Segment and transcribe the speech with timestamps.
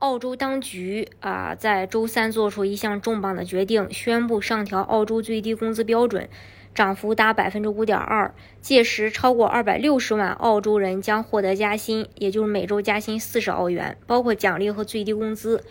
[0.00, 6.26] 澳洲当局啊，在周三做出一项重磅的决定，宣布上调澳洲最低工资标准，
[6.74, 8.34] 涨幅达百分之五点二。
[8.62, 15.62] 届时，超过二百六十万澳洲人将获得加薪，也就是每周加薪四十澳元，包括奖励和最低工资。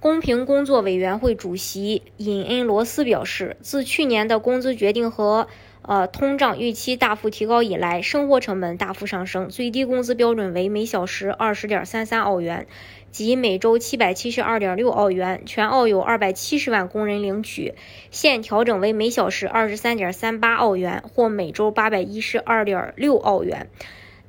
[0.00, 5.46] 公平工作委员会主席尹恩罗斯表示，自去年的工资决定和
[5.82, 12.66] 呃通胀预期大幅提高以来，生活成本大幅上升，最低工资标准为每小时二十点三三澳元。
[13.10, 17.74] 即每周七百七十二点六澳元，全澳有二百七十万工人领取，
[18.12, 23.68] 现调整为每小时二十三点三八澳元，或每周八百一十二点六澳元。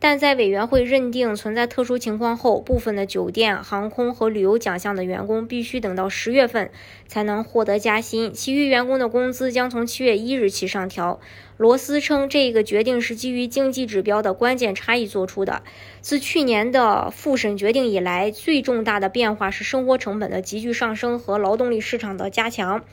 [0.04, 6.72] 但在委员会认定存在特殊情况后，部分的酒店、航空和旅游奖项的员工必须等到十月份
[7.08, 11.20] 才能获得加薪，其余员工的工资将从七月一日起上调。
[11.56, 15.62] 罗斯称，这个决定是基于经济指标的关键差异做出的。
[16.02, 22.84] 自去年的复审决定以来，最重大的变化是生活成本的急剧上升和劳动力市场的加强。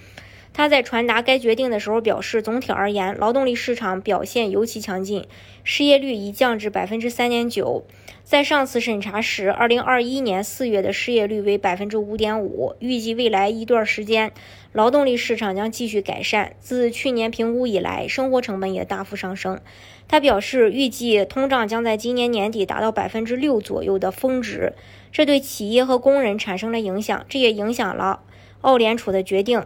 [0.52, 5.26] 他在传达该决定的时候表示，总体而言，劳动力市场表现尤其强劲，
[5.62, 7.84] 失业率已降至百分之三点九。
[8.24, 12.74] 在上次审查时，二零二一年四月的失业率为百分之五点五。
[12.80, 14.32] 预计未来一段时间，
[14.72, 16.54] 劳动力市场将继续改善。
[16.60, 19.60] 自去年评估以来，生活成本也大幅上升。
[20.08, 24.74] 他表示，预计通胀将在今年年底达到百分之六左右的峰值，
[25.10, 28.20] 这对企业和工人产生了影响，这也影响了
[28.60, 29.64] 澳联储的决定。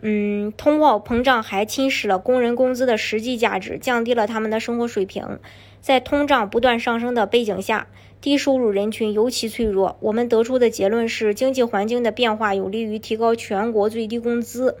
[0.00, 5.40] 嗯，通货膨胀还侵蚀了工人工资的实际价值，降低了他们的生活水平。
[5.80, 7.88] 在通胀不断上升的背景下，
[8.20, 9.96] 低收入人群尤其脆弱。
[10.00, 14.76] 我们得出的结论是，经济环境的变化有利于提高全国最低工资。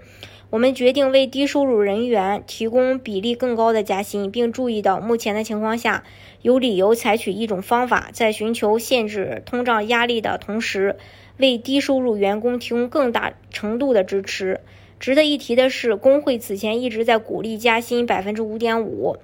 [0.50, 6.04] 我们决定为低收入人员提供比例更高的加薪，并注意到目前的情况下，
[6.42, 10.96] 有理由采取一种方法，在寻求限制通胀压力的同时，
[11.36, 14.60] 为低收入员工提供更大程度的支持。
[15.00, 19.16] 值得一提的是，工会此前一直在鼓励加薪百分之五点五，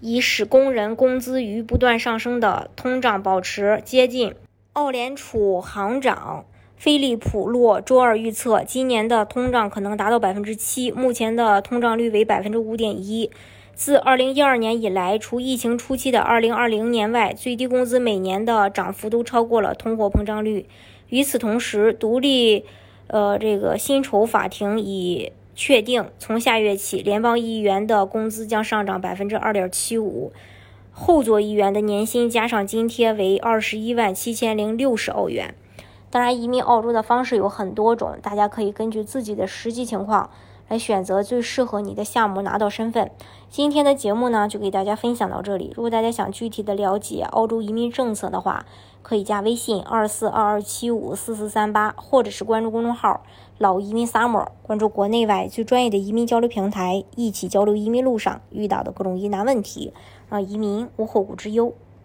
[0.00, 4.34] 以使工人工资与不断上升的通胀保持接近。
[4.74, 6.44] 澳联储行长
[6.76, 13.30] 菲利普洛周二预测，今年的通胀可能达到百分之七，目前的通胀率为百分之五点一。
[13.74, 20.66] 自二零一二年以来，除疫情初期的二零二零年外，最低工资每年的涨幅都超过了通货膨胀率。
[21.08, 22.66] 与此同时，独立。
[23.08, 30.32] 呃，这个薪酬法庭已确定，从下月起，联邦议员的工资将上涨百分之二点七五，
[30.90, 35.54] 后座议员的年薪加上津贴为二十一万七千零六十澳元。
[36.10, 40.30] 当然，移民澳洲的方式有很多种，大家可以根据自己的实际情况
[40.68, 43.10] 来选择最适合你的项目，拿到身份。
[43.48, 45.72] 今天的节目呢，就给大家分享到这里。
[45.76, 48.66] 如果大家想具体的了解澳洲移民政策的话，
[49.02, 53.22] 可以加微信二四二二七五四四三八，或者是关注公众号
[53.58, 59.92] “老移民 summer”，关注国内外最专业的移民交流平台，一起交流移民路上遇到的各种疑难问题，
[60.28, 61.72] 让移民无后顾之忧。